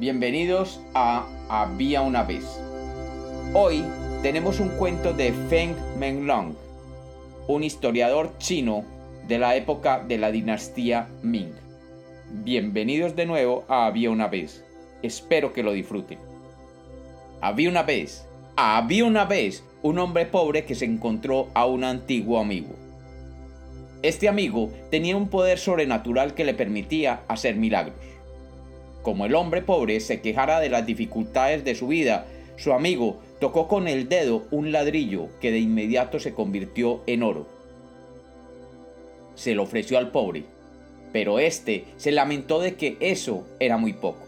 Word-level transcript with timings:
Bienvenidos 0.00 0.80
a 0.94 1.26
Había 1.50 2.00
una 2.00 2.22
vez. 2.22 2.58
Hoy 3.52 3.84
tenemos 4.22 4.58
un 4.58 4.70
cuento 4.70 5.12
de 5.12 5.30
Feng 5.50 5.74
Menglong, 5.98 6.54
un 7.48 7.62
historiador 7.62 8.32
chino 8.38 8.82
de 9.28 9.38
la 9.38 9.56
época 9.56 10.02
de 10.02 10.16
la 10.16 10.32
dinastía 10.32 11.06
Ming. 11.20 11.52
Bienvenidos 12.32 13.14
de 13.14 13.26
nuevo 13.26 13.66
a 13.68 13.84
Había 13.84 14.10
una 14.10 14.26
vez. 14.26 14.64
Espero 15.02 15.52
que 15.52 15.62
lo 15.62 15.72
disfruten. 15.72 16.18
Había 17.42 17.68
una 17.68 17.82
vez, 17.82 18.26
había 18.56 19.04
una 19.04 19.26
vez 19.26 19.62
un 19.82 19.98
hombre 19.98 20.24
pobre 20.24 20.64
que 20.64 20.76
se 20.76 20.86
encontró 20.86 21.48
a 21.52 21.66
un 21.66 21.84
antiguo 21.84 22.40
amigo. 22.40 22.74
Este 24.00 24.30
amigo 24.30 24.70
tenía 24.90 25.14
un 25.14 25.28
poder 25.28 25.58
sobrenatural 25.58 26.32
que 26.32 26.44
le 26.44 26.54
permitía 26.54 27.20
hacer 27.28 27.56
milagros. 27.56 27.96
Como 29.02 29.24
el 29.24 29.34
hombre 29.34 29.62
pobre 29.62 30.00
se 30.00 30.20
quejara 30.20 30.60
de 30.60 30.68
las 30.68 30.84
dificultades 30.84 31.64
de 31.64 31.74
su 31.74 31.88
vida, 31.88 32.26
su 32.56 32.72
amigo 32.72 33.18
tocó 33.40 33.66
con 33.66 33.88
el 33.88 34.08
dedo 34.08 34.44
un 34.50 34.72
ladrillo 34.72 35.28
que 35.40 35.50
de 35.50 35.58
inmediato 35.58 36.20
se 36.20 36.34
convirtió 36.34 37.02
en 37.06 37.22
oro. 37.22 37.46
Se 39.34 39.54
lo 39.54 39.62
ofreció 39.62 39.96
al 39.96 40.10
pobre, 40.10 40.44
pero 41.12 41.38
éste 41.38 41.86
se 41.96 42.12
lamentó 42.12 42.60
de 42.60 42.74
que 42.74 42.98
eso 43.00 43.46
era 43.58 43.78
muy 43.78 43.94
poco. 43.94 44.26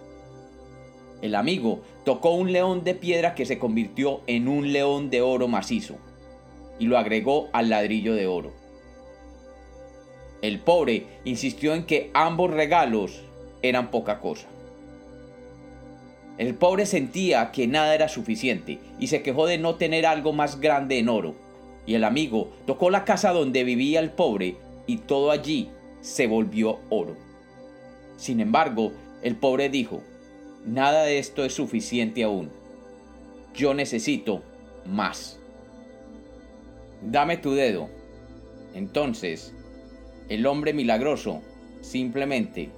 El 1.21 1.35
amigo 1.35 1.83
tocó 2.05 2.33
un 2.33 2.53
león 2.53 2.83
de 2.83 2.95
piedra 2.95 3.35
que 3.35 3.45
se 3.45 3.59
convirtió 3.59 4.23
en 4.27 4.49
un 4.49 4.73
león 4.73 5.11
de 5.11 5.21
oro 5.21 5.47
macizo 5.47 5.97
y 6.79 6.87
lo 6.87 6.97
agregó 6.97 7.49
al 7.53 7.69
ladrillo 7.69 8.15
de 8.15 8.27
oro. 8.27 8.53
El 10.41 10.59
pobre 10.59 11.07
insistió 11.25 11.75
en 11.75 11.85
que 11.85 12.11
ambos 12.15 12.51
regalos 12.51 13.23
eran 13.63 13.91
poca 13.91 14.19
cosa. 14.19 14.49
El 16.39 16.55
pobre 16.55 16.87
sentía 16.87 17.53
que 17.53 17.67
nada 17.67 17.95
era 17.95 18.09
suficiente 18.09 18.79
y 18.99 19.09
se 19.09 19.23
quejó 19.23 19.47
de 19.47 19.59
no 19.59 19.75
tener 19.75 20.07
algo 20.07 20.33
más 20.33 20.61
grande 20.61 20.99
en 20.99 21.09
oro. 21.09 21.35
Y 21.87 21.95
el 21.95 22.05
amigo 22.05 22.51
tocó 22.67 22.91
la 22.91 23.05
casa 23.05 23.33
donde 23.33 23.65
vivía 23.65 24.01
el 24.01 24.11
pobre 24.11 24.57
y 24.87 24.99
todo 24.99 25.31
allí 25.31 25.71
se 26.01 26.27
volvió 26.27 26.79
oro. 26.89 27.17
Sin 28.17 28.41
embargo, 28.41 28.93
el 29.23 29.37
pobre 29.37 29.69
dijo, 29.69 30.03
nada 30.65 31.05
de 31.05 31.19
esto 31.19 31.45
es 31.45 31.55
suficiente 31.55 32.25
aún. 32.25 32.51
Yo 33.55 33.75
necesito 33.75 34.43
más. 34.87 35.39
Dame 37.03 37.37
tu 37.37 37.53
dedo. 37.53 37.89
Entonces, 38.75 39.55
el 40.29 40.47
hombre 40.47 40.73
milagroso 40.73 41.43
simplemente 41.83 42.71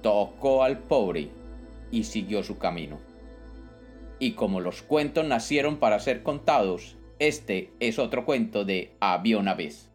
tocó 0.00 0.62
al 0.62 0.78
pobre 0.78 1.28
y 1.92 2.02
siguió 2.02 2.42
su 2.42 2.58
camino. 2.58 2.98
Y 4.18 4.32
como 4.32 4.58
los 4.58 4.82
cuentos 4.82 5.24
nacieron 5.24 5.76
para 5.76 6.00
ser 6.00 6.24
contados, 6.24 6.96
este 7.20 7.70
es 7.78 8.00
otro 8.00 8.24
cuento 8.24 8.64
de 8.64 8.96
Había 8.98 9.38
una 9.38 9.54
vez. 9.54 9.91